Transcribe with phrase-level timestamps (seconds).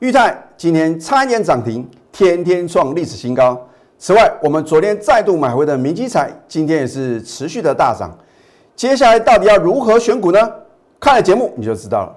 [0.00, 3.60] 裕泰今天差一点涨停，天天创历史新高。
[3.98, 8.16] 此外，我们昨天再度买回的明基彩，今天也是持续的大涨。
[8.76, 10.38] 接下来到底要如何选股呢？
[11.00, 12.14] 看了节目你就知道了。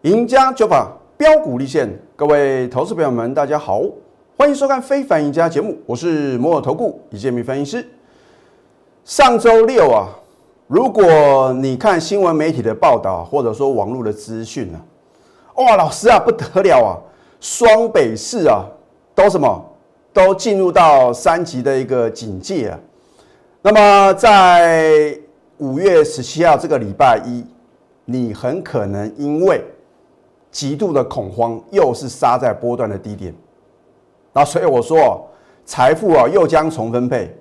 [0.00, 3.80] 赢家九法标股立现，各位投资朋友们，大家好，
[4.42, 7.88] 欢迎收看《非凡赢家》节目，我是摩尔投顾李建明分析师。
[9.04, 10.08] 上周六啊，
[10.66, 14.82] 如果你看新闻媒体的报道，或者说网络的资讯啊，
[15.62, 16.98] 哇，老师啊，不得了啊，
[17.38, 18.64] 双北市啊，
[19.14, 19.64] 都什么，
[20.12, 22.76] 都进入到三级的一个警戒啊。
[23.62, 25.16] 那么在
[25.58, 27.46] 五月十七号这个礼拜一，
[28.06, 29.62] 你很可能因为
[30.50, 33.32] 极度的恐慌，又是杀在波段的低点，
[34.32, 35.28] 那所以我说，
[35.64, 37.34] 财富啊又将重分配。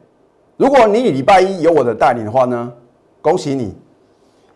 [0.57, 2.71] 如果你礼拜一有我的带领的话呢，
[3.21, 3.75] 恭喜你，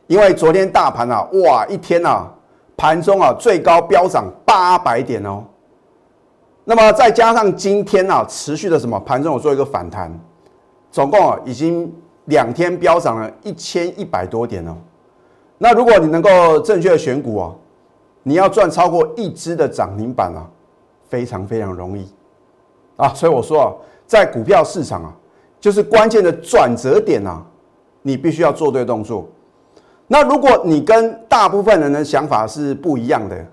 [0.07, 2.31] 因为昨天大盘啊，哇，一天啊，
[2.75, 5.43] 盘中啊最高飙涨八百点哦。
[6.63, 10.11] 那么再加上今天啊持续的什么盘中有做一个反弹，
[10.91, 11.91] 总共啊已经
[12.25, 14.75] 两天飙涨了一千一百多点哦。
[15.57, 17.53] 那如果你能够正确的选股啊。
[18.27, 20.49] 你要赚超过一只的涨停板啊，
[21.07, 22.11] 非常非常容易
[22.97, 23.09] 啊！
[23.13, 23.67] 所以我说啊，
[24.05, 25.13] 在股票市场啊，
[25.59, 27.43] 就是关键的转折点啊，
[28.01, 29.27] 你必须要做对动作。
[30.07, 33.45] 那如果你跟大部分人的想法是不一样的，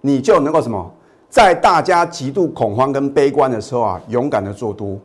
[0.00, 0.92] 你就能够什么，
[1.28, 4.96] 在大家极度恐慌跟悲观的时候啊，勇敢的做多，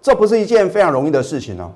[0.00, 1.70] 这不是一件非常容易的事情哦。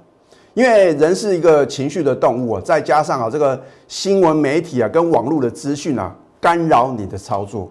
[0.55, 7.69] 因为人是一个情绪的动物啊，再加上啊这个新闻媒体啊跟网络的资讯啊干扰你的操作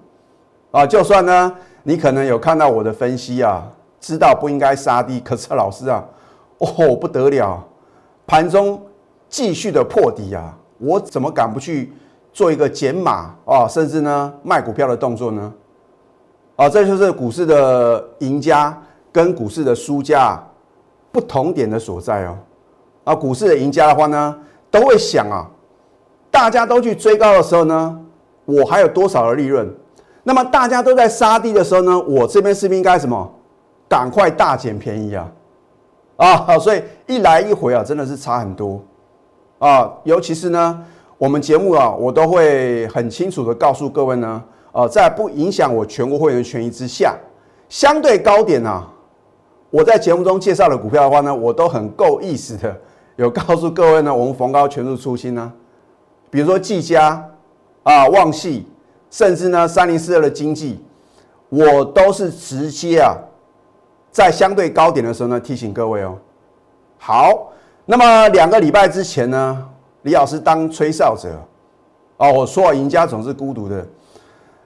[0.69, 1.55] 啊，就算呢
[1.87, 3.63] 你可能有看到我的分析啊，
[3.99, 6.03] 知道不应该杀低，可是老师啊，
[6.57, 7.63] 哦不得了，
[8.25, 8.81] 盘中
[9.29, 11.93] 继续的破底啊，我怎么敢不去
[12.33, 15.53] 做一个减码啊，甚至呢卖股票的动作呢？
[16.55, 18.75] 啊，这就是股市的赢家
[19.11, 20.43] 跟股市的输家
[21.11, 22.35] 不同点的所在哦。
[23.03, 24.35] 啊，股市的赢家的话呢，
[24.71, 25.45] 都会想啊，
[26.31, 28.01] 大家都去追高的时候呢，
[28.45, 29.71] 我还有多少的利润？
[30.27, 33.31] 那么大家都在杀低的时候呢，我这边是不是应该什么？
[33.87, 35.31] 赶快大捡便宜啊！
[36.17, 38.81] 啊，所以一来一回啊，真的是差很多
[39.59, 39.93] 啊。
[40.03, 40.83] 尤其是呢，
[41.19, 47.15] 我们节目啊，我都会很清楚的告诉各位呢，呃，在不影响我全国会员权益之下，
[47.69, 48.89] 相对高点啊，
[49.69, 52.75] 我在节目中介绍的股票的话呢，我都很够意思的。
[53.17, 55.53] 有告诉各位呢，我们逢高全数出清呢，
[56.31, 57.23] 比如说技嘉
[57.83, 58.67] 啊、旺系，
[59.15, 60.77] 甚至呢三零四二的经济，
[61.47, 63.15] 我都是直接啊，
[64.11, 66.17] 在相对高点的时候呢提醒各位哦。
[66.97, 67.53] 好，
[67.85, 69.65] 那么两个礼拜之前呢，
[70.01, 71.29] 李老师当吹哨者
[72.17, 73.87] 哦，我说赢家总是孤独的。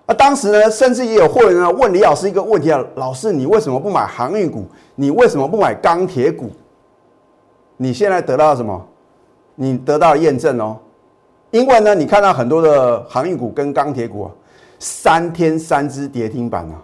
[0.08, 4.66] 啊，当时呢，甚至也有会员呢问李老师一个问题啊，老师你为什么不买航运股？
[4.96, 6.50] 你为什么不买钢铁股？
[7.78, 8.84] 你现在得到什么？
[9.54, 10.76] 你得到验证哦，
[11.52, 14.32] 因为呢，你看到很多的航运股跟钢铁股啊，
[14.80, 16.82] 三天三只跌停板啊，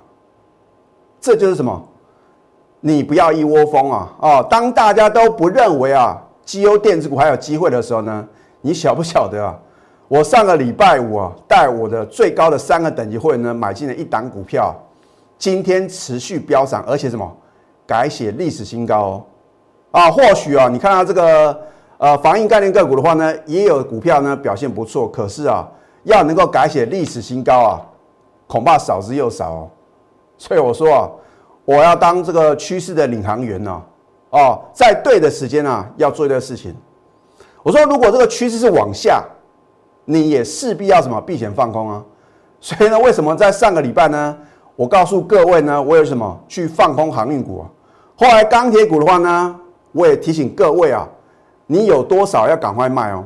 [1.20, 1.82] 这就是什么？
[2.82, 4.14] 你不要一窝蜂啊！
[4.20, 8.28] 哦，当大家都不认为啊，绩优电子股还有机会的时候呢，
[8.62, 9.58] 你晓不晓得啊？
[10.08, 14.76] 我上个礼拜五啊，带我的最高的三个等级会员呢，买进了一档股票，
[15.40, 17.36] 今天持续飙涨，而且什么？
[17.88, 19.24] 改写历史新高哦。
[19.90, 21.60] 啊，或许啊，你看到这个
[21.98, 25.68] 呃防疫概念个股的话呢，也有股票呢表现不错，可是啊，
[26.06, 27.82] 要能够改写历史新高啊，
[28.48, 29.70] 恐怕少之又少哦。
[30.38, 31.10] 所以我说啊，
[31.66, 33.82] 我要当这个趋势的领航员呢，
[34.30, 36.76] 哦，在对的时间啊，要做一个事情。
[37.62, 39.24] 我说，如果这个趋势是往下，
[40.06, 42.04] 你也势必要什么避险放空啊。
[42.60, 44.38] 所以呢，为什么在上个礼拜呢，
[44.76, 47.64] 我告诉各位呢，我有什么去放空航运股啊？
[48.18, 49.60] 后来钢铁股的话呢？
[49.92, 51.08] 我也提醒各位啊，
[51.68, 53.24] 你有多少要赶快卖哦，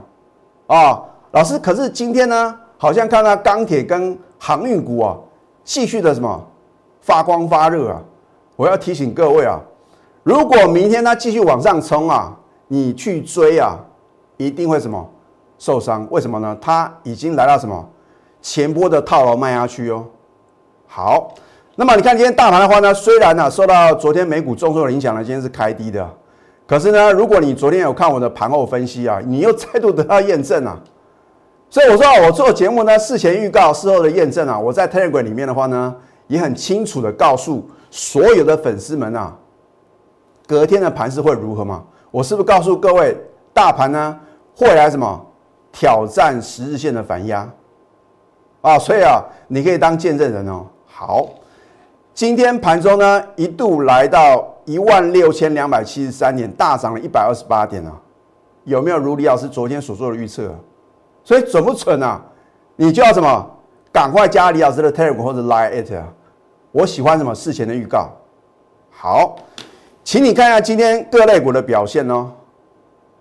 [0.68, 5.18] 啊，老师，可是今天呢，好像看到钢铁跟航运股啊，
[5.66, 6.48] 继续的什么
[7.02, 8.02] 发光发热啊，
[8.56, 9.60] 我要提醒各位啊，
[10.24, 12.34] 如果明天它继续往上冲啊，
[12.70, 13.78] 你去追啊，
[14.38, 15.06] 一定会什么
[15.58, 16.08] 受伤？
[16.10, 16.58] 为什么呢？
[16.62, 17.86] 它已经来到什么
[18.42, 20.06] 前波的套牢卖压区哦。
[20.88, 21.34] 好，
[21.75, 26.10] 那么你看今天大盘的话呢，虽然呢受到昨天美股重挫的影响呢，今天是开低的。
[26.66, 30.80] 可是呢，如果你昨天有看我的盘后分析啊，你又再度得到验证啊。
[31.71, 34.57] 所以我说啊，我做节目呢，事前预告，事后的验证啊。
[34.57, 35.95] 我在 Telegram 里面的话呢，
[36.25, 39.38] 也很清楚的告诉所有的粉丝们啊，
[40.48, 41.83] 隔天的盘势会如何嘛？
[42.10, 43.16] 我是不是告诉各位，
[43.54, 44.19] 大盘呢
[44.56, 45.24] 会来什么
[45.71, 47.48] 挑战十日线的反压
[48.62, 48.80] 啊？
[48.80, 50.65] 所以啊，你可以当见证人哦。
[50.88, 51.30] 好，
[52.15, 57.94] 今天盘中呢一度来到一万六千两百七十三点，大涨了一百二十八点啊。
[58.63, 60.51] 有没有如李老师昨天所做的预测？
[61.30, 62.20] 所以准不准啊？
[62.76, 63.48] 你就要什么？
[63.92, 66.08] 赶快加李老师的 Telegram 或者 Line it 啊！
[66.72, 68.10] 我喜欢什么事前的预告。
[68.90, 69.36] 好，
[70.04, 72.31] 请你看一下今天各类股的表现哦。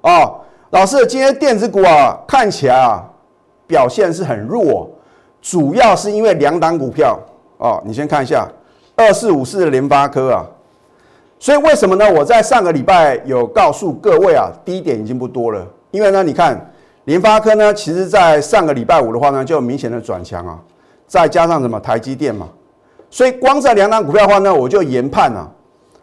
[0.00, 0.40] 哦，
[0.70, 3.06] 老师，今天电子股啊看起来啊
[3.66, 4.90] 表现是很弱，
[5.43, 7.20] 主要是因为两档股票
[7.58, 7.78] 哦。
[7.84, 8.49] 你先看一下
[8.96, 10.46] 二四五四的联发科啊。
[11.38, 12.11] 所以为什么呢？
[12.11, 16.58] 我在上个礼拜有告诉各位啊，低点已经不多了，因为呢，你看。
[17.08, 20.58] 联发科呢，其实在上个礼拜五的话呢，就有明显的转强啊，
[21.06, 22.46] 再加上什么台积电嘛，
[23.08, 25.49] 所以光这两档股票的话呢，我就研判啊，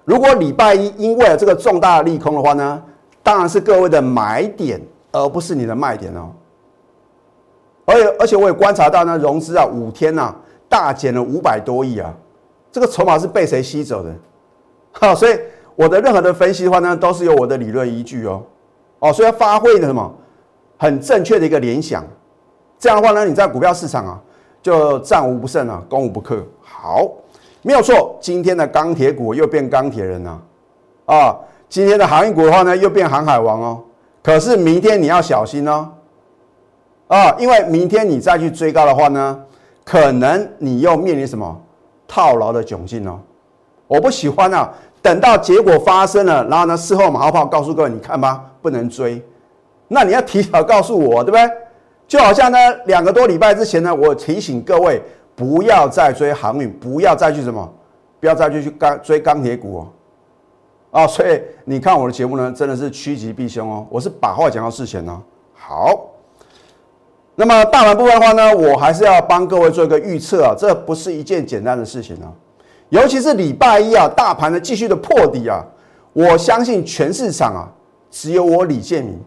[0.04, 2.82] 如果礼拜一因为这个重大利空的话呢，
[3.22, 4.82] 当然是各位的买点，
[5.12, 6.32] 而不是你的卖点哦。
[7.86, 10.34] 而且而且我也观察到呢，融资啊五天呐
[10.68, 12.12] 大减了五百多亿啊，
[12.72, 14.12] 这个筹码是被谁吸走的？
[14.94, 15.40] 哈，所以
[15.76, 18.42] 我的任何的分析的话呢，都是有我的理论依据哦。
[18.98, 20.12] 哦，所以要发挥的什么？
[20.86, 22.06] 很正确的一个联想，
[22.78, 24.22] 这样的话呢，你在股票市场啊，
[24.62, 26.46] 就战无不胜啊，攻无不克。
[26.62, 27.10] 好，
[27.64, 30.40] 没有错，今天的钢铁股又变钢铁人了
[31.06, 31.36] 啊！
[31.68, 33.84] 今天的航运股的话呢，又变航海王哦。
[34.22, 35.90] 可是明天你要小心哦，
[37.08, 39.40] 啊，因为明天你再去追高的话呢，
[39.84, 41.60] 可能你又面临什么
[42.08, 43.20] 套牢的窘境哦。
[43.88, 44.72] 我不喜欢啊，
[45.02, 49.20] 等到结果发生了，然后呢，事后马后炮告诉各位，你看吧，不能追。
[49.88, 51.50] 那你要提早告诉我，对不对？
[52.08, 55.02] 就好像呢，两个多礼拜之前呢，我提醒各位
[55.36, 57.74] 不要再追航运，不要再去什么，
[58.20, 59.88] 不要再去去钢追钢铁股哦。
[60.92, 63.86] 啊，所以你看我的节目呢，真的是趋吉避凶哦。
[63.90, 65.22] 我是把话讲到事前呢。
[65.54, 66.00] 好，
[67.36, 72.32] 那么大盘部分的话呢，我还是要帮各位做一个预测啊，这不是一件简单的事情啊。
[72.90, 75.66] 尤其是礼拜一啊，大盘的继续的破底啊，
[76.14, 77.68] 我相信全市场啊，
[78.12, 79.20] 只有我李建明。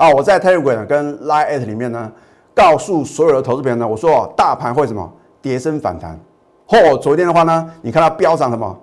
[0.00, 2.10] 啊，我在 Telegram 跟 Line 里面呢，
[2.54, 5.12] 告诉所有的投资朋友呢，我说大盘会什么
[5.42, 6.18] 跌升反弹。
[6.66, 8.74] 嚯，昨天的话呢，你看它飙涨什么，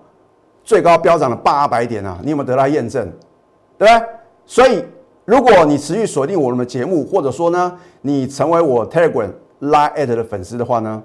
[0.63, 3.03] 最高飙涨了八百点啊，你有没有得到验证？
[3.79, 4.07] 对不对？
[4.45, 4.85] 所以
[5.25, 9.31] 如果你持续锁定我们的节目，或者说呢，你成为我 Telegram
[9.61, 11.01] Line 的粉丝的话呢，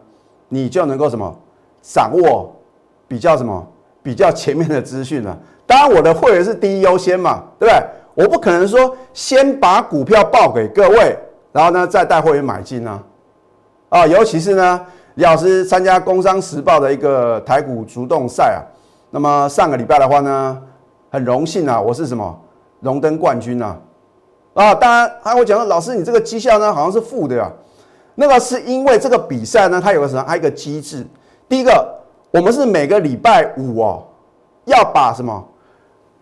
[0.50, 1.34] 你就能够什么
[1.80, 2.54] 掌握
[3.08, 3.66] 比较什么
[4.02, 5.38] 比较前面的资讯了。
[5.72, 7.82] 当然，我的会员是第一优先嘛，对不对？
[8.14, 11.16] 我不可能说先把股票报给各位，
[11.50, 13.02] 然后呢再带会员买进啊，
[13.88, 14.78] 啊，尤其是呢
[15.14, 18.60] 李老师参加《工商时报》的一个台股主动赛啊，
[19.10, 20.62] 那么上个礼拜的话呢，
[21.10, 22.38] 很荣幸啊，我是什么？
[22.80, 23.74] 荣登冠军啊，
[24.52, 27.50] 啊，当然他会讲说老师你这个绩效呢好像是负的啊，
[28.16, 31.06] 那个是因为这个比赛呢它有个什么，还有一个机制，
[31.48, 31.98] 第一个
[32.30, 34.04] 我们是每个礼拜五哦
[34.66, 35.42] 要把什么。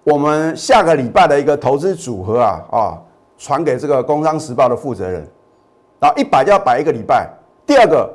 [0.02, 2.98] 我们下个礼拜的一个投资组合啊啊，
[3.36, 5.28] 传给这个《工商时报》的负责人，
[5.98, 7.28] 然后一摆就要摆一个礼拜。
[7.66, 8.10] 第二个，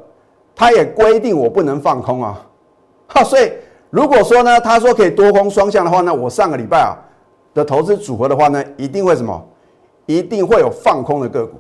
[0.56, 2.42] 他也规定我不能放空啊，
[3.08, 3.52] 哈，所以
[3.92, 6.98] 如果说呢，他说可以多空双向的话呢，我上个礼拜啊
[7.54, 9.46] 的投资组合的话呢，一定会什么？
[10.08, 11.60] 一定会有放空的个股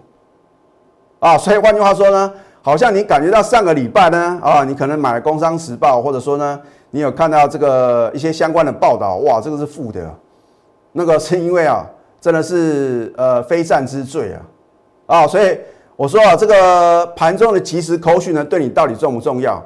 [1.19, 1.37] 啊。
[1.37, 6.59] 所以换句话说呢，好像你感觉到上个礼拜呢啊，你可能买了《工商时报》，或者说呢。
[6.95, 9.17] 你有看到这个一些相关的报道？
[9.17, 10.09] 哇，这个是负的，
[10.93, 11.85] 那个是因为啊，
[12.21, 14.39] 真的是呃非战之罪啊，
[15.07, 15.59] 啊，所以
[15.97, 19.61] 我说啊，这个盘中的即时扣讯呢，对你到底重不重要？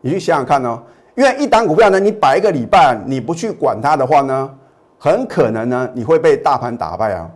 [0.00, 0.80] 你去想想看哦，
[1.16, 4.48] 因为一档股票呢，你摆一个礼拜，你不去管它的话呢，
[5.00, 7.28] 很可能呢，你会被大盘打败啊。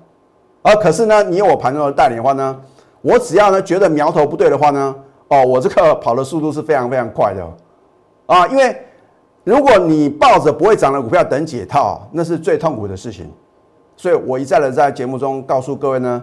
[0.63, 2.57] 而可是呢，你有我盘中的带领的话呢，
[3.03, 4.95] 我只要呢觉得苗头不对的话呢，
[5.27, 7.45] 哦，我这个跑的速度是非常非常快的
[8.27, 8.87] 啊，因为。
[9.43, 13.31] 如果你抱着不会涨的股票等解套，那是最痛苦的事情。
[13.97, 16.23] 所以我一再的在节目中告诉各位呢，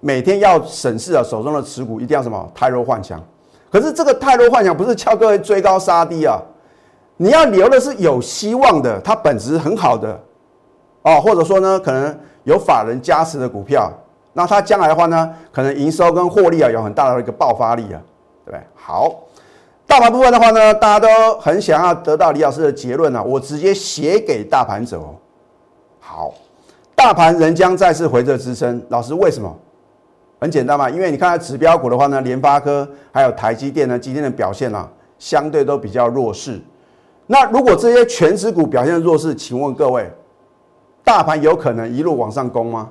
[0.00, 3.22] 每天要审视啊手中的持股，一定要什么太弱幻想。
[3.70, 6.40] 可是这个太弱幻想不是叫各位追高杀低啊，
[7.16, 10.20] 你要留的是有希望的，它本质很好的
[11.02, 13.92] 哦，或者说呢，可能有法人加持的股票，
[14.32, 18.00] 那它将来的话呢，可能营收跟获利啊有很大的一个爆发力啊，
[18.44, 18.60] 对不对？
[18.74, 19.22] 好。
[19.86, 25.14] 大盘部分的话呢，大家都很想要得到李老师的结论啊，我直接写给大盘者哦。
[26.00, 26.34] 好，
[26.94, 28.84] 大盘仍将再次回撤支撑。
[28.88, 29.56] 老师为什么？
[30.38, 34.86] 很简单嘛，因为你看指标股的话呢，联发科还有台积电呢，今天的表现啊，
[35.18, 36.60] 相对都比较弱势。
[37.26, 40.10] 那如果这些全指股表现弱势，请问各位，
[41.02, 42.90] 大盘有可能一路往上攻吗？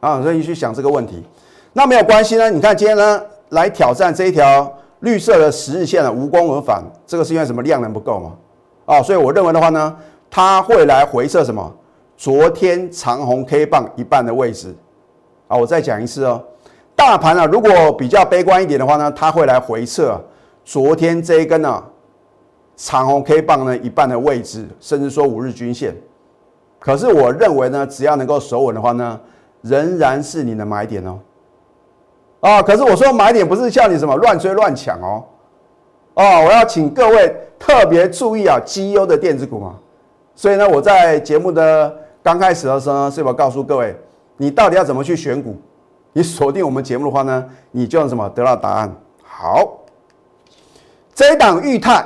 [0.00, 1.24] 啊，所以你去想这个问题。
[1.72, 8.32] 那没有关系呢，你看今天呢来挑战这一条绿色的十日线的无功而返，这个是因为什么量能不够嘛？
[8.86, 9.96] 啊，所以我认为的话呢，
[10.30, 11.72] 它会来回测什么？
[12.16, 14.74] 昨天长红 K 棒一半的位置。
[15.46, 16.42] 啊，我再讲一次哦，
[16.96, 20.20] 大盘啊，如果比较悲观一点的话呢，它会来回测
[20.64, 21.82] 昨天这一根呢
[22.76, 25.96] 长红 K 棒呢一半的位置，甚至说五日均线。
[26.80, 29.20] 可是我认为呢，只要能够守稳的话呢，
[29.62, 31.18] 仍然是你的买点哦。
[32.40, 35.24] 啊，可是我说买点不是叫你什么乱追乱抢哦。
[36.14, 39.74] 哦，我要请各位特别注意啊，绩优的电子股嘛。
[40.34, 41.92] 所以呢，我在节目的
[42.22, 43.96] 刚开始的时候呢，是否告诉各位，
[44.36, 45.56] 你到底要怎么去选股？
[46.12, 48.92] 你锁定我们节目的话呢，你就什么得到答案。
[49.22, 49.78] 好，
[51.14, 52.04] 这一档裕泰，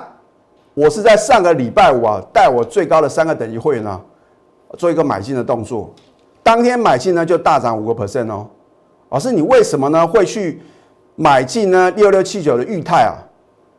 [0.74, 4.00] 我是在上个礼拜五啊，带我最高的三个等级会员啊。
[4.78, 5.92] 做一个买进的动作，
[6.42, 8.46] 当天买进呢就大涨五个 percent 哦。
[9.12, 10.58] 老师，你为什么呢会去
[11.16, 11.90] 买进呢？
[11.90, 13.12] 六六七九的裕泰啊，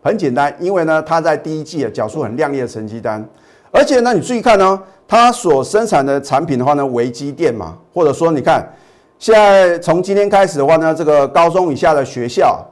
[0.04, 3.28] 很简单，因为呢它在第一季啊缴出很亮丽的成绩单，
[3.72, 8.64] 而且呢你注意看呢，它所生产的产品的话呢，微机电嘛，或者说你看
[9.18, 12.64] 现在从今天开始的话呢，这个高中以下的学校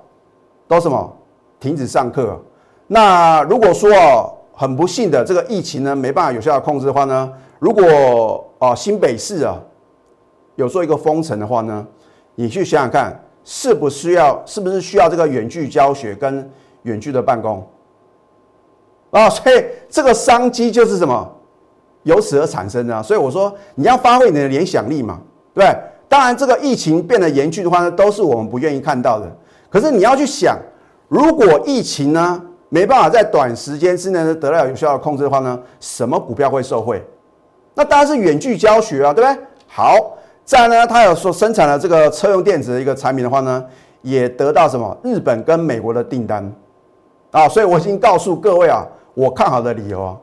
[0.67, 1.11] 都什么
[1.59, 2.39] 停止上课。
[2.85, 7.33] 那如果说哦很不幸的这个疫情呢没办法有效的控制的话呢？
[7.57, 9.57] 如果啊新北市啊
[10.57, 11.87] 有做一个封城的话呢，
[12.35, 16.49] 你去想想看，是不是要是不是需要这个远距教学跟
[16.83, 17.67] 远距的办公
[19.11, 19.29] 啊？
[19.29, 21.29] 所以这个商机就是什么
[22.03, 23.03] 由此而产生的。
[23.03, 25.19] 所以我说你要发挥你的联想力嘛，
[25.53, 25.77] 对对？
[26.07, 29.31] 当然这个疫情变得严峻的话呢，都是我们不愿意看到的。
[29.69, 30.57] 可是你要去想，
[31.07, 37.01] 如果疫情呢没办法在短时间之内呢得到有效的控制的话呢，什么股票会受惠？
[37.73, 39.43] 那当然是远距教学啊，对不对？
[39.67, 39.95] 好，
[40.43, 43.63] 再呢，它有说生产了这个车用电子的一个产品的话呢，
[44.01, 46.51] 也得到什么日本跟美国的订单
[47.31, 50.17] 啊，所以我已经告诉各位啊，我看好的理由啊。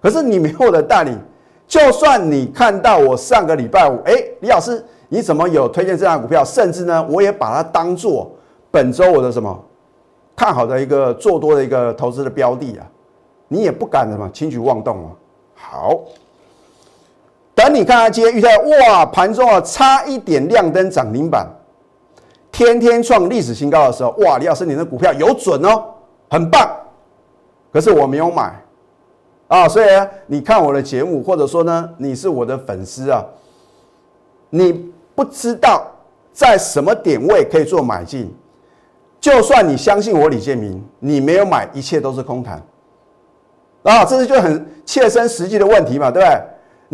[0.00, 1.18] 可是你没有我的带领，
[1.66, 6.42] 就算你看到我上个礼拜五，哎，李老师你怎么有推荐这张股票？
[6.44, 8.30] 甚至呢，我也把它当做
[8.70, 9.62] 本周我的什么
[10.34, 12.86] 看好的一个做多的一个投资的标的啊，
[13.48, 15.10] 你也不敢什么轻举妄动啊。
[15.54, 16.00] 好。
[17.54, 18.48] 等你看它今天预测，
[18.88, 21.48] 哇，盘中啊差一点亮灯涨停板，
[22.50, 25.84] 天天创历史新高的时候，哇，李老师你的股票有准哦，
[26.28, 26.68] 很棒。
[27.72, 28.54] 可是我没有买
[29.48, 29.86] 啊，所以
[30.26, 33.24] 你看我的节目，或者说呢，你是我的粉丝啊，
[34.50, 35.84] 你不知道
[36.32, 38.32] 在什么点位可以做买进，
[39.20, 42.60] 就算你相信我李建明，你没有买，一切都是空谈
[43.84, 46.40] 啊，这是就很切身实际的问题嘛，对不对？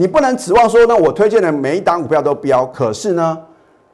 [0.01, 2.65] 你不能指望说呢，我推荐的每一档股票都标。
[2.65, 3.39] 可是呢，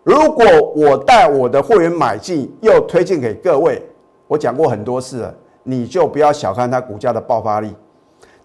[0.05, 0.45] 如果
[0.77, 3.83] 我带我的会员买进，又推荐给各位，
[4.29, 5.35] 我讲过很多次了，
[5.65, 7.75] 你就不要小看它股价的爆发力。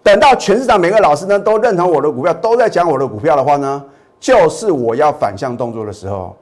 [0.02, 3.84] 等到全市场每个老师呢都认同我的股票，都在讲我的股票的话呢，
[4.20, 6.36] 就是我要反向动作的时候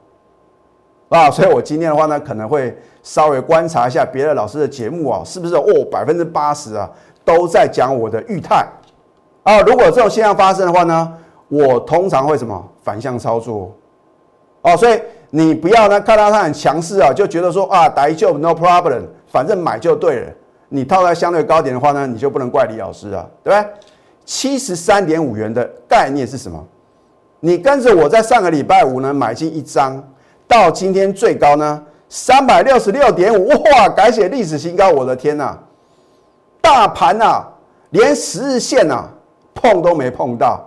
[1.10, 1.30] 啊。
[1.30, 6.90] 所以我今天的话呢，可能会稍微观察一下别的老师的节目啊，是不是哦百分之八十啊
[7.26, 8.66] 都在讲我的裕泰。
[9.42, 11.12] 啊，如果这种现象发生的话呢，
[11.48, 13.74] 我通常会什么反向操作？
[14.62, 20.32] 哦，所以你不要呢看到它很强势啊，就觉得说啊，来就 no problem，反正买就对了。
[20.68, 23.70] 你套在相对高点的话呢，你就不能怪李老师啊，对不对？
[24.26, 26.62] 七十三点五元的概念是什么？
[27.40, 30.00] 你跟着我在上个礼拜五呢买进一张，
[30.46, 34.90] 到今天最高呢三百六十六点五，哇，改写历史新高！
[34.90, 35.58] 我的天呐，
[36.60, 37.42] 大盘呐，
[37.90, 39.08] 连十日线呐。
[39.60, 40.64] 碰都没碰到，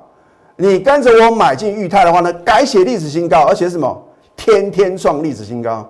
[0.55, 4.03] 你跟着我买进裕泰的话呢，改写历史新高，而且什么
[4.35, 5.89] 天天创历史新高。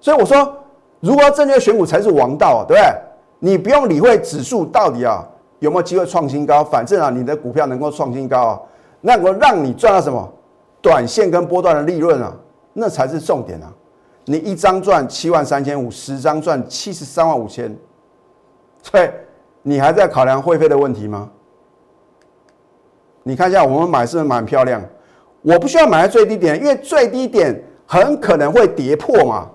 [0.00, 0.54] 所以我说，
[1.00, 2.92] 如何正确选股才是王道啊，对不对？
[3.38, 5.24] 你不用理会指数到底啊
[5.60, 8.60] 有没有机会创新高，反正啊你的股票能够创新高啊，
[9.00, 10.28] 那我让你赚到什么
[10.82, 12.34] 短线跟波段的利润啊，
[12.72, 13.72] 那才是重点啊。
[14.24, 17.76] 你一张赚七万三千五，十张赚七十三万五千，
[18.82, 19.08] 所以
[19.62, 21.30] 你还在考量会费的问题吗？
[23.28, 24.80] 你看一下，我们买是不是蛮漂亮？
[25.42, 29.48] 我不需要买在最低点，因为最低点很可能会跌破嘛。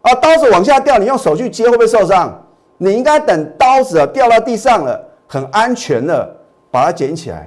[0.00, 2.32] 啊，刀子往下掉，你用手去接会不会受伤？
[2.78, 6.34] 你应该等刀子掉到地上了，很安全的
[6.70, 7.46] 把它捡起来。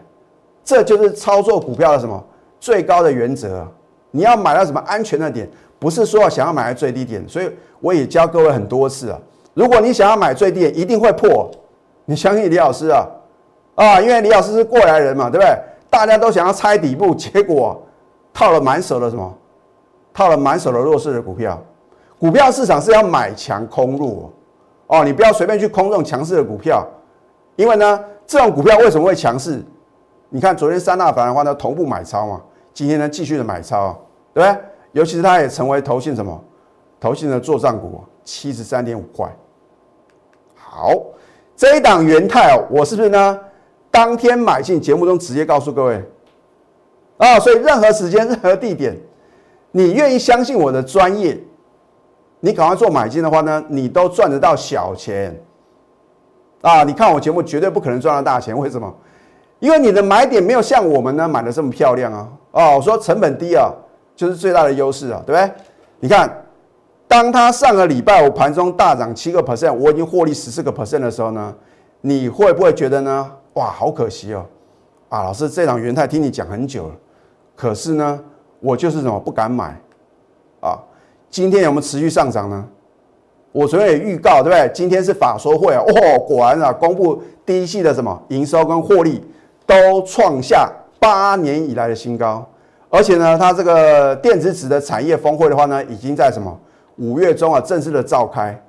[0.64, 2.24] 这就是操作股票的什么
[2.60, 3.68] 最高的原则？
[4.12, 7.28] 你要买到什么安全的点，不是说想要买在最低点。
[7.28, 9.20] 所以我也教各位很多次啊，
[9.56, 11.50] 如果你想要买最低点，一定会破。
[12.06, 13.04] 你相信李老师啊？
[13.76, 15.58] 啊，因为李老师是过来人嘛，对不对？
[15.90, 17.82] 大家都想要猜底部，结果
[18.34, 19.38] 套了满手的什么？
[20.14, 21.62] 套了满手的弱势的股票。
[22.18, 24.32] 股票市场是要买强空弱
[24.88, 26.86] 哦，你不要随便去空这种强势的股票，
[27.58, 29.62] 因为呢，这种股票为什么会强势？
[30.30, 32.42] 你看昨天三大板的话呢，同步买超嘛，
[32.74, 33.98] 今天呢继续的买超，
[34.34, 34.62] 对不对？
[34.94, 36.42] 尤其是它也成为投信什么？
[37.00, 39.30] 投信的做账股，七十三点五块。
[40.56, 40.94] 好，
[41.56, 43.40] 这一档元泰哦，我是不是呢？
[43.96, 46.04] 当天买进，节目中直接告诉各位
[47.16, 48.94] 啊，所以任何时间、任何地点，
[49.72, 51.42] 你愿意相信我的专业，
[52.42, 55.34] 你赶快做买进的话呢，你都赚得到小钱
[56.62, 56.84] 啊！
[56.84, 58.94] 你看我节目绝对不可能赚到大钱，为什么？
[59.60, 62.30] 因为你的买点没有像我们呢买的这么漂亮啊！
[62.52, 63.72] 哦，我说成本低啊。
[64.14, 65.52] 就是最大的优势啊，对不对？
[66.00, 66.46] 你看，
[67.06, 71.54] 当它上个礼拜五盘中大涨七个 percent，我已经获利十四个 percent 的时候呢，
[72.00, 73.30] 你会不会觉得呢？
[73.56, 74.46] 哇，好可惜哦！
[75.08, 76.94] 啊，老师，这场元泰听你讲很久了，
[77.56, 78.20] 可是呢，
[78.60, 79.80] 我就是什么不敢买
[80.60, 80.78] 啊？
[81.30, 82.66] 今天有没有持续上涨呢？
[83.54, 84.70] 我昨天也预告，对不对？
[84.74, 89.24] 今天是法说会啊，哦，果然啊，公布第一季的什么营收跟获利
[89.66, 90.70] 都创下
[91.00, 92.46] 八年以来的新高。
[92.90, 96.60] 而且呢，它这个电子纸的产业峰会的话呢，已经在什么
[96.98, 98.62] 五月中啊正式的召开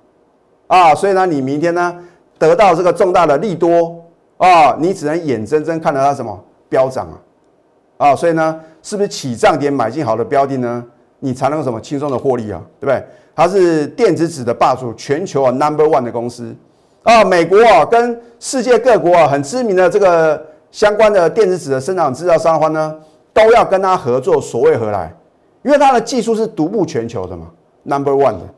[0.68, 1.96] 啊，所以呢，你明天呢
[2.38, 3.96] 得到这个重大的利多
[4.38, 6.38] 啊，你只能眼睁睁看到它什么
[6.68, 10.84] 飙涨啊啊，所以呢，是不是起涨点买进好的标的呢？
[11.20, 13.04] 你才能什么轻松的获利啊，对不对？
[13.34, 16.54] 它是电子纸的霸主，全球啊 number one 的公司
[17.02, 22.94] 啊，美国啊跟世界各国啊很知名的这个相关的电子纸的生产制造商的话呢。
[23.36, 25.14] 都要跟他合作，所谓何来？
[25.62, 27.48] 因为它的技术是独步全球的嘛
[27.82, 28.48] ，Number One 的。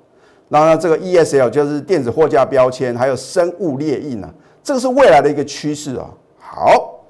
[0.49, 4.33] 然后呢，这个 ESL 就是电子货架标签，还有生物列印呢，
[4.69, 6.05] 这个是未来的一个趋势啊。
[6.39, 7.01] 好，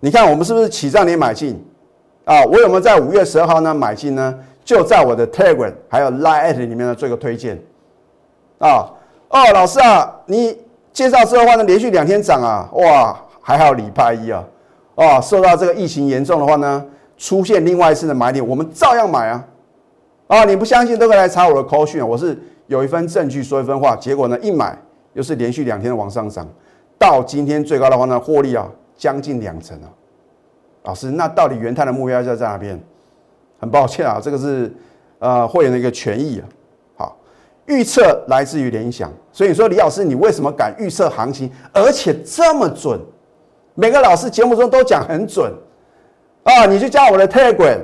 [0.00, 1.64] 你看我们是不是起涨点买进
[2.24, 2.44] 啊？
[2.46, 4.36] 我有没有在五月十二号呢买进呢？
[4.64, 7.62] 就在我的 Telegram 还有 Line 里面呢做一个推荐
[8.58, 8.90] 啊。
[9.28, 10.58] 哦，老师啊，你
[10.92, 14.42] 介绍之后的话呢，连续两天涨啊，哇，还好礼拜一啊，
[14.96, 16.84] 哦，受到这个疫情严重的话呢。
[17.18, 19.42] 出现另外一次的买点，我们照样买啊！
[20.26, 23.96] 啊，你不相信都可以来查我的口讯，我是有一份证据说一分话。
[23.96, 24.76] 结果呢，一买
[25.14, 26.46] 又是连续两天的往上涨，
[26.98, 29.88] 到今天最高的话呢，获利啊将近两成啊！
[30.84, 32.80] 老师，那到底元泰的目标在在哪边？
[33.58, 34.72] 很抱歉啊，这个是
[35.18, 36.46] 呃会员的一个权益啊。
[36.96, 37.16] 好，
[37.66, 43.00] 预测来自于联想，所以说李老师，你为什么敢预测行情，而且这么准？
[43.74, 45.52] 每个老师节目中都讲很准。
[46.44, 47.78] 啊，你去加我的 Telegram，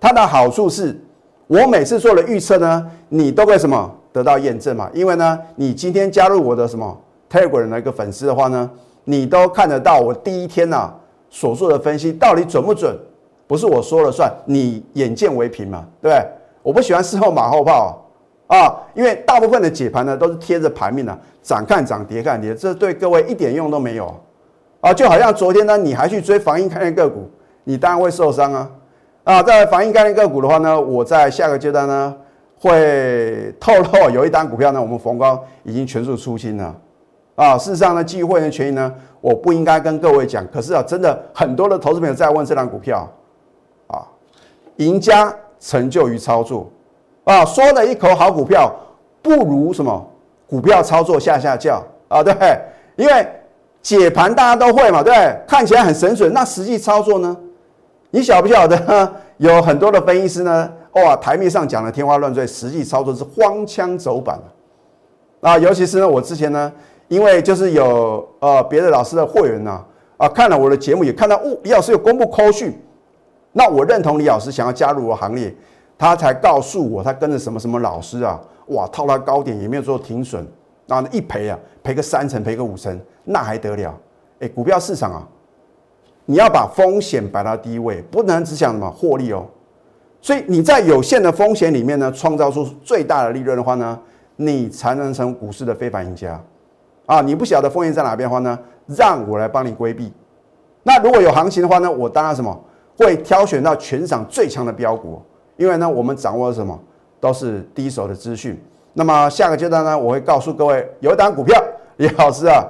[0.00, 0.98] 它的好处是，
[1.46, 4.90] 我每次做了预测呢，你都会什么得到验证嘛？
[4.92, 8.70] 因为呢，你今天加入我的什么 Telegram 的一个粉丝的话呢，
[9.04, 10.92] 你都看得到我第一天呐
[11.30, 12.96] 所做的分析到底准不准？
[13.46, 16.26] 不是我说了算，你眼见为凭嘛，对不对？
[16.62, 18.06] 我不喜欢事后马后炮
[18.46, 24.14] 啊，因为大部分的解盘呢都是贴着盘面的，涨看涨，跌看跌，这对各位一点用都没有
[24.80, 24.92] 啊！
[24.92, 27.28] 就好像昨天呢，你还去追防疫概念个股。
[27.64, 28.70] 你当然会受伤啊！
[29.24, 32.16] 啊，在防疫概念个股的话呢，我在下个阶段呢
[32.58, 36.74] 会透露有一单股票呢，我们逢高已经全数出清了。
[37.38, 40.44] 啊，事实上呢，基于会员权益呢，我不应该跟各位讲。
[40.52, 43.08] 可是啊，真的很多的投资朋友在问这档股票
[43.86, 44.02] 啊，
[44.78, 46.68] 赢家成就于操作
[47.22, 48.74] 啊，说了一口好股票，
[49.22, 50.04] 不如什么
[50.48, 52.34] 股票操作下下叫啊，对？
[52.96, 53.28] 因为
[53.80, 55.40] 解盘大家都会嘛，对不对？
[55.46, 57.36] 看起来很神准，那实际操作呢？
[58.10, 59.12] 你晓不晓得？
[59.38, 64.36] 有很多的分析师呢，哇，台面上讲的天花乱坠，实际操作是荒腔走板
[65.40, 65.56] 啊！
[65.56, 66.72] 尤其是呢，我之前呢，
[67.08, 69.84] 因为就是有呃别的老师的会员呢，
[70.16, 72.72] 啊，看了我的节目，也看到哦，李老师有公布扣讯，
[73.52, 75.54] 那我认同李老师想要加入我行列，
[75.96, 80.46] 他才告诉我他跟着什么什么老师啊，哇，套他高点也没有做停损，
[80.86, 83.98] 然后一赔啊，赔个三成，赔个五成，那还得了？
[84.40, 85.26] 哎，股票市场啊。
[86.30, 89.46] 你要把风险摆到第一位，不能只想什么获利哦。
[90.20, 93.98] 所以你在有限的风险里面呢，创造出最大的利润的话呢，
[94.36, 96.38] 你才能成股市的非凡赢家
[97.08, 97.22] 啊！
[97.22, 100.12] 你不晓得风险在哪边的话呢，让我来帮你规避。
[100.82, 102.54] 那如果有行情的话呢，我当然什么
[102.98, 105.22] 会挑选到全场最强的标股，
[105.56, 106.78] 因为呢，我们掌握什么
[107.18, 108.62] 都是第一手的资讯。
[108.92, 111.58] 那么下个阶段呢，我会告诉各位，有一档股票，
[111.96, 112.62] 李老师啊。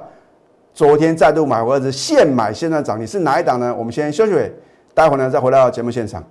[0.71, 3.75] 昨天再度买，或者是现买现在涨，你是哪一档呢？
[3.77, 4.55] 我们先休息会，
[4.93, 6.23] 待会呢再回到节目现场。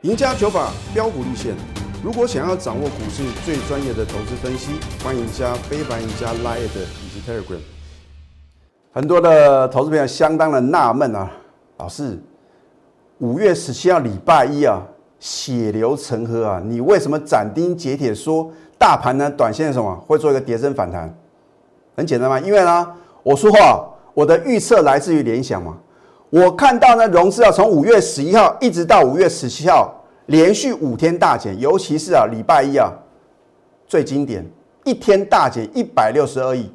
[0.00, 1.54] 赢家九法标股立线，
[2.02, 4.72] 如果想要掌握股市最专业的投资分析，
[5.04, 7.58] 欢迎加非凡、赢家 Line Telegram。
[8.92, 11.30] 很多的投资朋友相当的纳闷啊，
[11.78, 12.16] 老师，
[13.18, 14.80] 五月十七号礼拜一啊，
[15.18, 19.30] 血流成河啊，你为什么斩钉截铁说大盘呢？
[19.30, 21.12] 短线什么会做一个跌升反弹？
[21.96, 25.76] 很简单嘛，因为呢，我说话我的预测来自于联想嘛。
[26.30, 32.92] 我看到呢，融资啊，从五月十一号一直到五月十七号，连续五天大减，尤其是啊礼拜一啊
[33.88, 34.44] 最经典，
[34.84, 36.70] 一天大减一百六十二亿。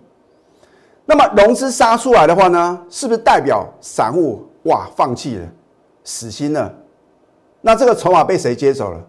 [1.10, 5.46] 那么融资杀出来的话呢，是不是代表散户哇放弃了，
[6.04, 6.72] 死心了？
[7.62, 9.00] 那这个筹码被谁接走了？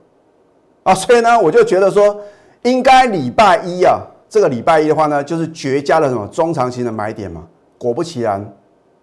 [0.84, 2.18] 啊，所以呢，我就觉得说，
[2.62, 7.46] 应该礼拜一啊，这个礼拜一的话呢，就是绝佳的什么中长期的买点嘛。
[7.76, 8.42] 果不其然，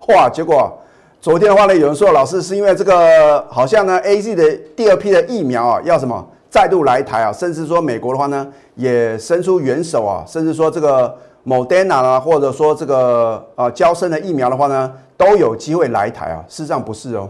[0.08, 0.76] 哇，结果。
[1.22, 11.16] 昨天的话呢，有人说老师是因为这个好像呢，A Z 的第二批的疫苗啊，要什么再度来台啊，甚至说美国的话呢，也伸出援手啊，甚至说这个
[11.48, 16.44] Moderna 啦，或者说这个啊，交生的疫苗的话呢，都有机会来台啊。
[16.50, 17.30] 事实上不是哦，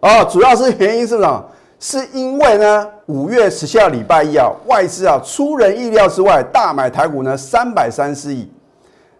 [0.00, 1.44] 哦，主要是原因是什么？
[1.78, 8.50] 是因为呢，五月十七号礼拜一啊，外资啊出人意料之外大买台股呢三百三十亿。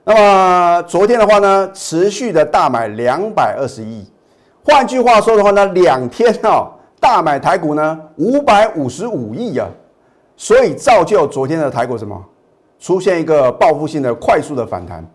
[0.04, 4.06] 那么昨天的话呢，持续的大买两百二十亿，
[4.64, 9.68] 换句话说的话呢，两天啊大买台股呢五百五十五亿啊，
[10.38, 12.18] 所以造就昨天的台股什么
[12.81, 15.07] 出现一个报复性的快速的反弹。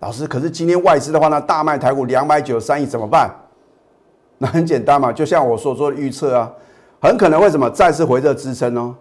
[0.00, 3.30] 老师，可是今天外资的话呢大卖台股两百九十三亿怎么办？
[4.38, 6.50] 那很简单嘛，就像我所说的预测啊，
[7.00, 8.94] 很可能会什么再次回撤支撑哦。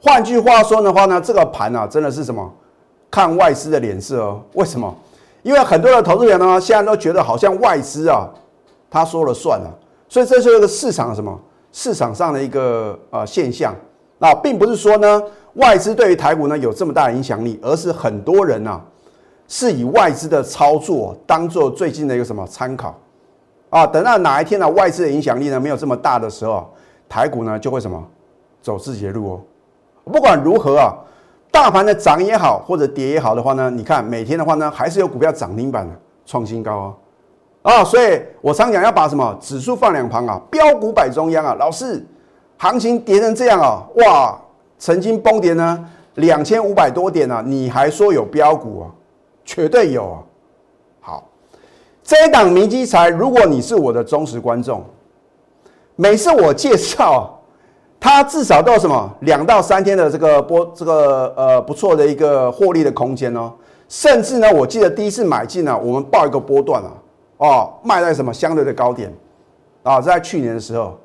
[0.00, 2.50] 换句话说的话呢，这个盘啊真的是什么？
[3.10, 4.92] 看外资的脸色哦，为什么？
[5.42, 8.28] 因为很多的投资人呢，现在都觉得好像外资啊，
[8.88, 11.38] 他说了算了，所以这是一个市场什么
[11.72, 13.74] 市场上的一个呃现象
[14.20, 15.20] 啊，并不是说呢
[15.54, 18.80] 外资对于台股呢有这么大的影响力，而是很多人呐
[19.48, 22.96] 是以外资的操作当做最近的一个什么参考
[23.70, 26.70] 啊，等到哪一天呢外资的影响力呢没有这么大的时候，
[27.08, 28.00] 台股呢就会什么
[28.62, 29.40] 走自己的路哦，
[30.04, 30.94] 不管如何啊。
[31.52, 35.92] 大盘的涨也好，或者跌也好的话呢，你看每天的话呢，还是有股票涨停板的
[36.24, 36.94] 创新高啊
[37.62, 37.84] 啊！
[37.84, 41.56] 所以我常讲要把什么指数放两旁啊，标股摆中央啊。
[41.58, 42.06] 老师，
[42.60, 44.38] 行情跌成这样啊，哇，
[44.78, 48.84] 曾经崩跌呢两千五百多点啊，你还说有标股啊？
[49.46, 50.18] 绝对有啊！
[51.00, 51.28] 好，
[52.04, 54.84] 这一档明基财，如果你是我的忠实观众，
[55.96, 57.34] 每次我介绍。
[58.02, 63.52] 它至少都有什么两到三天的这个波，这个呃不错的一个获利的空间哦。
[63.88, 66.90] 甚至呢，我记得第一次买进呢，我们报一个波段啊，
[67.36, 69.12] 哦，卖在什么相对的高点
[69.82, 70.98] 啊，在去年的时候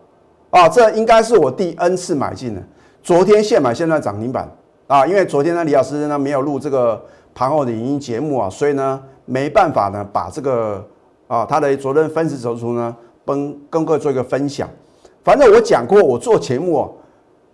[0.55, 2.63] 啊，这应该是我第 N 次买进的。
[3.03, 4.49] 昨天现买现在涨停板
[4.87, 10.81] 啊，因为昨天呢，李老师呢没有录这个盘后的影音节目啊，所以呢没办法呢把这个
[11.27, 14.69] 啊他的昨天分时走出呢跟跟各位做一个分享。
[15.25, 16.93] 反正我讲过，我做节目哦，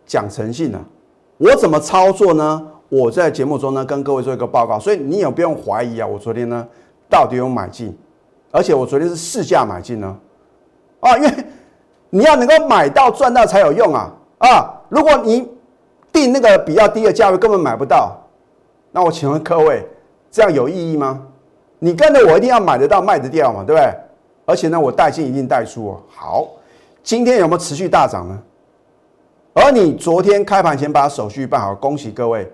[0.06, 0.80] 讲诚信啊，
[1.40, 2.68] 我怎么操作呢？
[2.90, 6.06] 我在节目中呢跟各位做一个报告，所以你也不用怀疑啊。
[6.06, 6.68] 我昨天呢
[7.10, 7.98] 到底有买进，
[8.52, 10.16] 而且我昨天是市价买进呢，
[11.00, 11.32] 啊，因为
[12.12, 14.82] 你要能够买到赚到才有用啊啊！
[14.90, 15.50] 如果你
[16.12, 18.16] 定那个比较低的价位根本买不到，
[18.92, 19.88] 那我请问各位，
[20.30, 21.22] 这样有意义吗？
[21.80, 23.90] 你跟着我一定要买得到卖得掉嘛，对不对？
[24.46, 26.48] 而且呢，我带进一定带出哦，好。
[27.02, 28.38] 今天有没有持续大涨呢？
[29.54, 32.52] 而你昨天开盘前把手续办好，恭喜各位，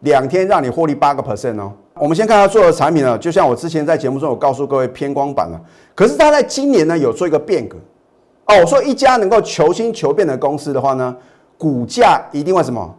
[0.00, 1.72] 两天让你获利八个 percent 哦。
[1.94, 5.60] 我们先看他做的产品呢，就像我之前在节目中有告诉各位偏光板了，
[5.94, 7.76] 可是他在今年呢有做一个变革
[8.50, 8.60] 哦。
[8.60, 11.16] 我说一家能够求新求变的公司的话呢，
[11.56, 12.94] 股价一定会什么？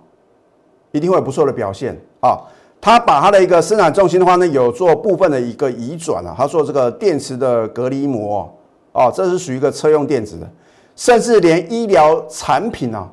[0.92, 2.38] 一定会有不错的表现啊。
[2.80, 8.52] 他把他的一个生产重心的话呢，有做部分的一个移转啊，他做这个电池的隔离膜
[8.94, 10.50] 哦，这是属于一个车用电子的。
[10.96, 13.10] 甚至连医疗产品啊，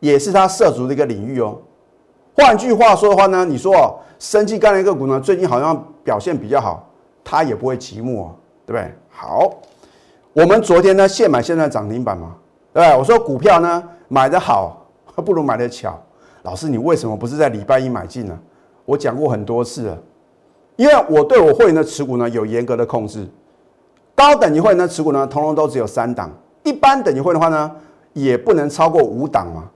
[0.00, 1.56] 也是它涉足的一个领域哦。
[2.34, 6.88] 换句话说的话呢，你说哦，生技概念个股呢，最近好像表现比较好，
[7.22, 8.28] 它也不会寂寞，
[8.66, 8.92] 对不对？
[9.08, 9.48] 好，
[10.34, 12.34] 我们昨天呢现买现在涨停板嘛，
[12.72, 12.96] 对对？
[12.96, 14.84] 我说股票呢买的好
[15.24, 15.96] 不如买的巧。
[16.42, 18.36] 老师，你为什么不是在礼拜一买进呢？
[18.84, 19.98] 我讲过很多次了，
[20.74, 23.26] 因为我对我会员的持股呢有严格的控制，
[24.16, 26.28] 高等级会员的持股呢，通通都只有三档。
[26.64, 27.70] 一般等级会的话呢，
[28.12, 29.70] 也不能超过五档嘛。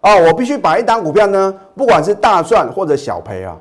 [0.00, 3.56] 啊，我必须把一档股票呢，不管是大赚或者小赔啊，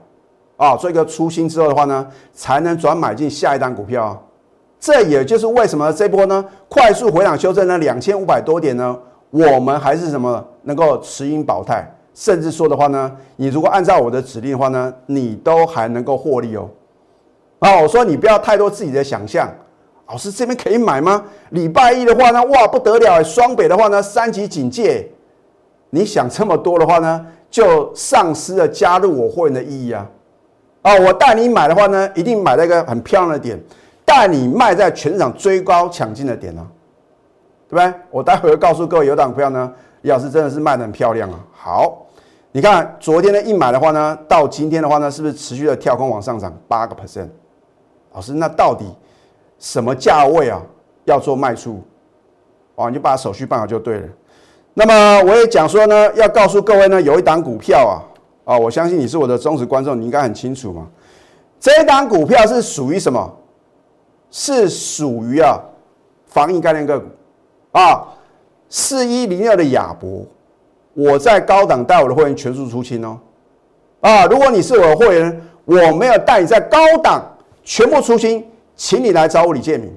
[0.58, 4.20] 啊，做一个出新之后的话呢，才能转买进下一档股票。
[4.82, 8.98] 这也就是为什么这波呢快速回档修正呢两千五百多点呢，
[9.30, 16.68] 我们还是什么能够持盈保泰，甚至说的话呢，你如果按照我的指令的话呢，你都还能够获利哦。
[17.60, 19.48] 啊，我说你不要太多自己的想象。
[20.08, 21.24] 老师这边可以买吗？
[21.52, 25.08] 礼拜一的话呢，哇不得了，双北的话呢，三级警戒。
[25.92, 30.10] 你想这么多的话呢，就丧失了加入我会员的意义啊！
[30.82, 33.58] 啊，我带你买的话呢，一定买在一个很漂亮的点，
[34.06, 36.68] 带你卖在全场追高抢进的点啊，
[37.70, 37.94] 对不对？
[38.10, 41.40] 我待会会告诉各位，有档票呢，李老师真的是卖的很漂亮啊。
[41.54, 42.06] 好，
[42.52, 47.30] 你看昨天的一买的话呢，到今天的话呢，是不是持续的跳空往上涨八个 percent？
[48.14, 48.86] 老师，那到底
[49.58, 50.62] 什么价位啊
[51.06, 51.82] 要做卖出？
[52.76, 54.08] 哦，你就把手续办好就对了。
[54.74, 57.88] 那么我也讲说呢，要告诉各位呢，有一档股票
[58.46, 60.88] 啊，啊，我相信你是我的忠实观众，你应该很清楚嘛。
[61.60, 63.38] 这一档股票是属于什么？
[64.32, 65.60] 是属于啊
[66.26, 67.06] 防疫概念个股
[67.74, 68.08] 啊，
[68.70, 70.26] 四一零二的亚博，
[70.96, 73.20] 我在高档带我的会员全数出清哦。
[74.00, 77.24] 啊，如果你是我的会员，我没有带你在高档
[77.64, 78.44] 全部出清，
[78.76, 79.94] 请你来找我李建明。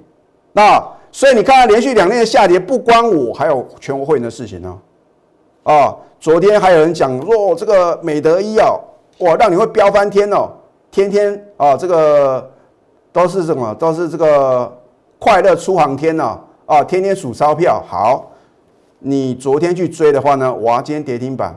[0.52, 0.86] 那。
[1.16, 4.78] 所以你看，连续两天的下跌，不关我，还有全国会员的事情呢。
[5.62, 8.80] 啊，昨天还有人讲说，这个美德医药，
[9.20, 10.50] 哇，让你会飙翻天哦，
[10.90, 12.50] 天天啊，这个
[13.14, 13.72] 都是什么？
[13.76, 14.76] 都是这个
[15.20, 17.80] 快乐出航天呢，啊，天天数钞票。
[17.86, 18.28] 好，
[18.98, 21.56] 你昨天去追的话呢，哇，今天跌停板。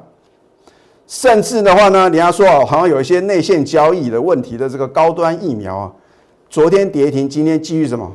[1.07, 5.91] 甚至的话呢，人家说哦，好像有一些内线交易的问题的这个高端疫苗啊，
[6.47, 8.07] 昨天跌停，今天继续什么？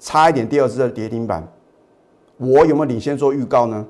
[0.00, 1.46] 差一点，第二次的跌停板，
[2.36, 3.86] 我有没有领先做预告呢？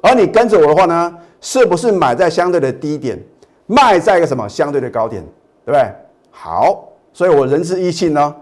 [0.00, 3.20] 而你跟着我的话呢，是不是买在相对的低点，
[3.66, 5.20] 卖在一个什么相对的高点，
[5.64, 5.92] 对不对？
[6.30, 8.34] 好，所以我仁至义尽呢，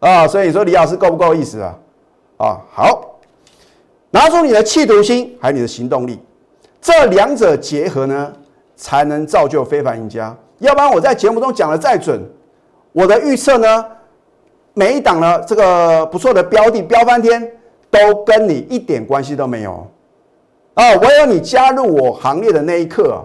[0.00, 1.78] 啊，所以你说李老师够不够意思啊？
[2.38, 3.18] 啊，好，
[4.10, 6.18] 拿出你的企图心，还有你的行动力，
[6.80, 8.32] 这两者结合呢，
[8.76, 10.36] 才能造就非凡赢家。
[10.58, 12.20] 要不然我在节目中讲的再准，
[12.92, 13.84] 我的预测呢？
[14.74, 17.50] 每一档呢，这个不错的标的飙翻天，
[17.90, 19.84] 都跟你一点关系都没有
[20.74, 20.94] 啊！
[20.94, 23.20] 唯有你加入我行列的那一刻，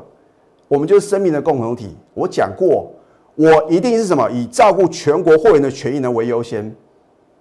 [0.67, 1.95] 我们就是生命的共同体。
[2.15, 2.91] 我讲过，
[3.35, 6.65] 我一定是什么以照顾全国会员的权益呢为优先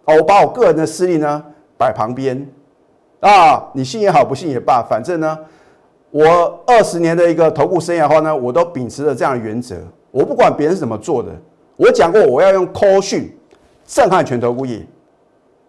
[0.04, 1.44] 哦，我把我个人的私利呢
[1.76, 2.46] 摆旁边
[3.20, 5.38] 啊，你信也好，不信也罢，反正呢，
[6.10, 9.76] 我二十年的一个投顾生涯的话呢，我都秉持着这样的原则，
[10.10, 11.30] 我不管别人是怎么做的，
[11.76, 13.30] 我讲过我要用 call 讯。
[13.84, 14.80] 震撼全投顾业，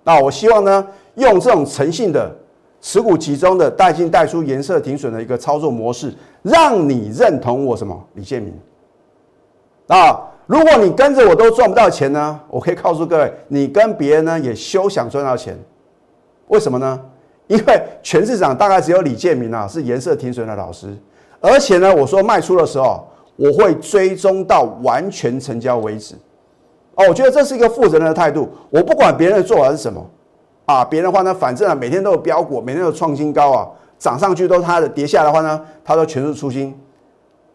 [0.04, 2.34] 那我希望呢，用这种诚信的
[2.80, 8.02] 持股集中的带进带出颜色停损的一个操作模式，让你认同我什么？
[8.14, 8.54] 李建明
[9.94, 10.20] 啊！
[10.48, 15.56] 如果你跟着我都赚不到钱呢，我可以告诉各位，你跟别人呢也休想赚到钱。
[16.48, 17.00] 为什么呢？
[17.46, 20.98] 因为全市场大概只有李建明啊是颜色停损的老师，
[21.40, 26.16] 而且呢，我说卖出的时候，我会追踪到完全成交为止。
[26.96, 28.50] 哦，我觉得这是一个负责任的态度。
[28.72, 30.04] 我不管别人的做法是什么，
[30.66, 36.76] 啊，别人的话呢，反正啊，每天都有标股，每天都有创新高啊，涨上去都是他的，跌下来的话呢，他都全数出清。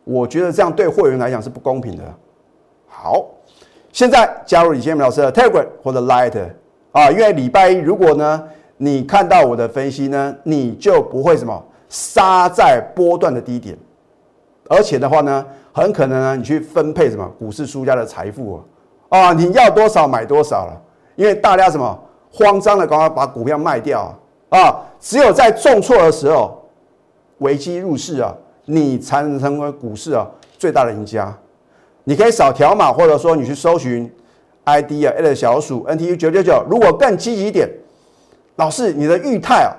[0.05, 2.05] 我觉得这样对会员来讲是不公平的。
[3.01, 3.25] 好，
[3.93, 6.37] 现在加入李建明老师的 Telegram 或者 Light
[6.91, 8.43] 啊，因为礼拜一如果呢
[8.77, 13.79] 你看到我的分析呢，你就不会什么杀在波段的低点，
[14.69, 18.59] 而且的话呢，很可能呢你去分配什么股市输家的财富啊。
[19.11, 20.83] 啊，你要多少买多少了，
[21.15, 21.97] 因为大家什么
[22.33, 24.13] 慌张的赶快把股票卖掉
[24.49, 24.85] 啊！
[24.99, 26.69] 只有在重挫的时候，
[27.39, 28.35] 危机入市啊，
[28.65, 30.27] 你才能成为股市啊
[30.59, 31.33] 最大的赢家。
[32.09, 34.11] 你可以扫条码，或者说你去搜寻
[34.65, 36.65] ID 啊 a 小鼠 NTU 九九九。
[36.67, 37.69] 如果更积极一点，
[38.57, 39.77] 老师你的裕泰啊，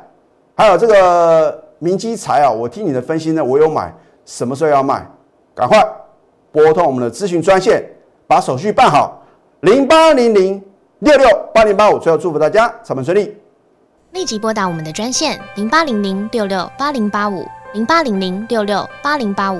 [0.55, 3.91] 还有这个明基财啊，我听你的分析呢，我有买，
[4.25, 5.03] 什么时候要卖？
[5.55, 5.83] 赶快
[6.51, 7.83] 拨通我们的咨询专线，
[8.27, 9.23] 把手续办好。
[9.61, 10.63] 零八零零
[10.99, 13.35] 六六八零八五，最后祝福大家操盘顺利。
[14.11, 19.59] 立即拨打我们的专线零八零零六六八零八五零八零零六六八零八五